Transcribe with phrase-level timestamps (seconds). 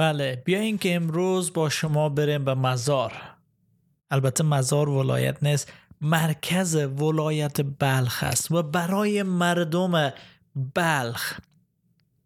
[0.00, 3.12] بله بیاین که امروز با شما بریم به مزار.
[4.10, 10.12] البته مزار ولایت نیست مرکز ولایت بلخ است و برای مردم
[10.74, 11.40] بلخ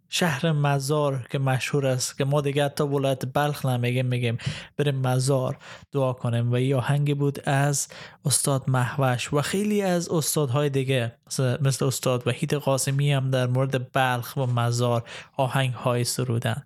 [0.08, 4.38] شهر مزار که مشهور است که ما دیگه تا ولایت بلخ نمیگیم میگیم
[4.76, 5.56] بریم مزار
[5.92, 6.52] دعا کنیم.
[6.52, 7.88] و یه آهنگی بود از
[8.24, 11.12] استاد محوش و خیلی از استادهای دیگه
[11.60, 15.02] مثل استاد وحید قاسمی هم در مورد بلخ و مزار
[15.36, 16.62] آهنگ های سرودن.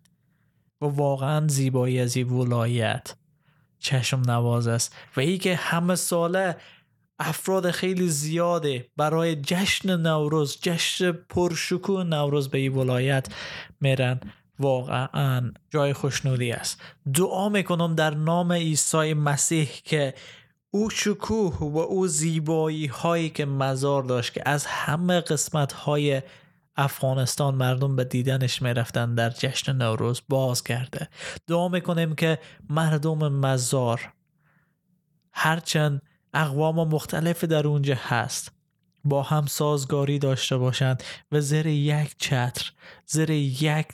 [0.81, 3.15] و واقعا زیبایی از این ولایت.
[3.79, 4.97] چشم نواز است.
[5.17, 6.57] و ای که همه ساله
[7.19, 13.29] افراد خیلی زیاده برای جشن نوروز جشن پرشکوه نوروز به این ولایت
[13.81, 14.21] میرن.
[14.59, 16.81] واقعا جای خوشنودی است.
[17.15, 20.15] دعا می‌کنم در نام عیسی مسیح که
[20.71, 26.23] او شکوه و او زیبایی هایی که مزار داشت که از همه قسمت های
[26.79, 31.09] افغانستان مردم به دیدنش می‌رفتن در جشن نوروز باز کرده.
[31.47, 32.39] دعا می‌کنیم که
[32.71, 34.13] مردم مزار
[35.33, 36.03] هرچند
[36.35, 38.53] اقوام مختلف در اونجا هست
[39.05, 42.73] با هم سازگاری داشته باشند و زیر یک چتر
[43.07, 43.87] زیر یک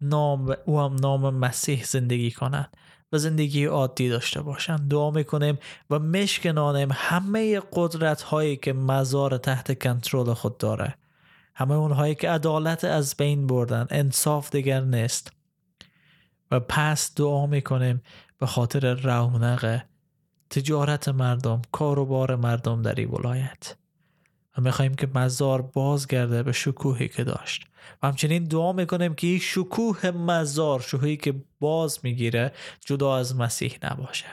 [0.00, 2.76] نام او هم نام مسیح زندگی کنند
[3.12, 4.90] و زندگی عادی داشته باشند.
[4.90, 5.58] دعا می‌کنیم
[5.90, 10.94] و مشکنانیم همه قدرت هایی که مزار تحت کنترل خود داره.
[11.54, 15.32] همه اونهایی که عدالت از بین بردن انصاف دیگر نیست.
[16.50, 18.02] و پس دعا می‌کنیم
[18.38, 19.80] به خاطر رونق
[20.50, 23.76] تجارت مردم کاروبار مردم در این ولایت.
[24.58, 27.66] و می‌خواهیم که مزار بازگرده به شکوهی که داشت.
[28.02, 32.52] و همچنین دعا می‌کنیم که این شکوه مزار شکوهی که باز می‌گیره
[32.86, 34.26] جدا از مسیح نباشه.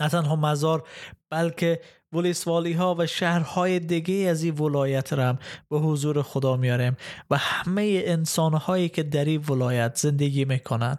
[0.00, 0.88] نه تنها مزار
[1.30, 1.80] بلکه
[2.12, 5.38] ولیسوالی ها و شهرهای دیگه از این ولایت را
[5.68, 6.96] به حضور خدا میاریم
[7.30, 10.98] و همه انسان هایی که در این ولایت زندگی می‌کنن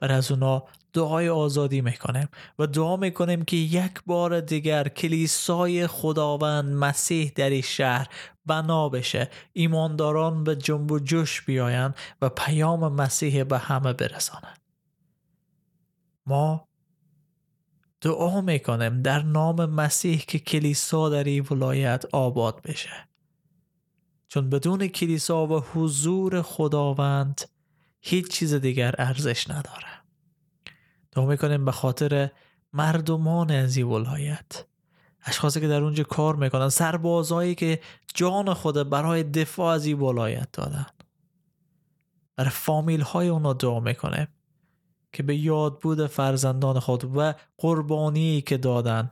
[0.00, 2.28] بر از اونا دعای آزادی می‌کنیم
[2.58, 8.06] و دعا می‌کنیم که یک بار دیگر کلیسای خداوند مسیح در این شهر
[8.46, 14.54] بنا بشه ایمانداران به جنب و جوش بیاین و پیام مسیح به همه برسانن
[16.26, 16.69] ما
[18.00, 23.08] دعا می‌کنیم در نام مسیح که کلیسا در این ولایت آباد بشه.
[24.28, 27.40] چون بدون کلیسا و حضور خداوند
[28.00, 29.86] هیچ چیز دیگر ارزش نداره.
[31.12, 32.30] دعا می‌کنیم به خاطر
[32.72, 34.64] مردمان از این ولایت.
[35.24, 37.80] اشخاصی که در اونجا کار می‌کنن سربازهایی که
[38.14, 40.86] جان خود برای دفاع از این ولایت دادن.
[42.36, 44.28] برای فامیل های اونا دعا می‌کنیم
[45.12, 49.10] که به یاد بود فرزندان خود و قربانی که دادن.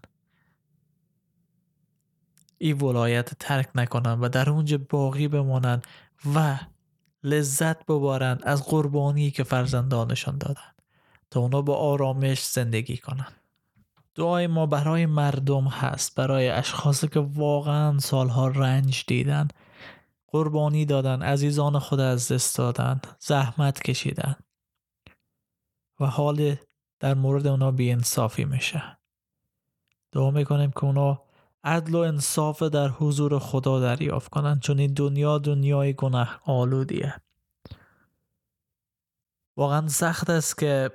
[2.59, 5.83] این ولایت ترک نکنن و در اونجا باقی بمانن
[6.35, 6.59] و
[7.25, 10.75] لذت ببارند از قربانی که فرزندانشان دادن
[11.31, 13.27] تا اونا با آرامش زندگی کنن.
[14.15, 19.49] دعای ما برای مردم هست برای اشخاصی که واقعا سالها رنج دیدن
[20.29, 24.37] قربانی دادن عزیزان خود از دست دادن زحمت کشیدن.
[26.01, 26.57] و حال
[27.01, 28.99] در مورد اونا انصافی میشه.
[30.13, 31.23] دعا می‌کنیم که اونا
[31.65, 37.15] عدل و انصاف در حضور خدا دریافت کنن چون این دنیا دنیای گناه آلودیه.
[39.57, 40.91] واقعا سخت است که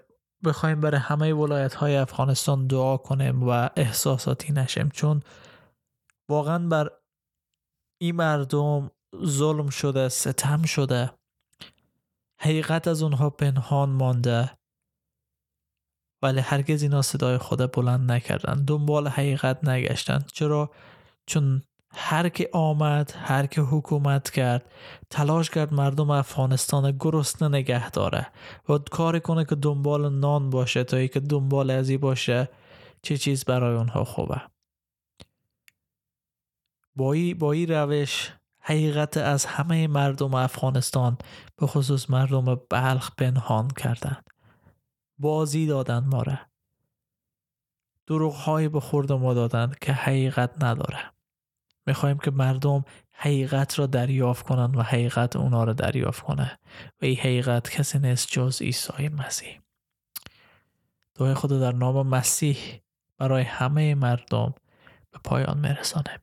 [0.45, 5.23] بخوایم برای همه ولایت های افغانستان دعا کنیم و احساساتی نشیم چون
[6.29, 6.91] واقعا بر
[8.01, 8.91] این مردم
[9.25, 11.11] ظلم شده ستم شده
[12.39, 14.57] حقیقت از اونها پنهان مانده.
[16.23, 18.65] ولی هرگز اینا صدای خود بلند نکردن.
[18.65, 20.19] دنبال حقیقت نگشتن.
[20.33, 20.71] چرا؟
[21.25, 21.61] چون
[21.95, 24.65] هر که آمد هر که حکومت کرد
[25.09, 28.27] تلاش کرد مردم افغانستان گرسنه نگه داره
[28.69, 32.49] و کار کنه که دنبال نان باشه تا که دنبال ازی باشه
[33.01, 34.41] چه چیز برای اونها خوبه.
[36.95, 41.17] با ای, با ای روش حقیقت از همه مردم افغانستان
[41.57, 44.32] به خصوص مردم بلخ پنهان کردند
[45.23, 46.39] بازی دادن ماره
[48.07, 50.99] دروغ های به خورد ما دادن که حقیقت نداره.
[51.87, 56.59] می‌خوایم که مردم حقیقت را دریافت کنند و حقیقت اونا را دریافت کنه.
[57.01, 59.59] و این حقیقت کسی نیست جز عیسی مسیح.
[61.15, 62.81] دعای خدا در نام مسیح
[63.17, 64.53] برای همه مردم
[65.11, 66.19] به پایان میرسانه.